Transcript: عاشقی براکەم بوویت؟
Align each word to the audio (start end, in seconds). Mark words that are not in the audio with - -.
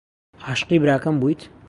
عاشقی 0.47 0.77
براکەم 0.83 1.15
بوویت؟ 1.19 1.41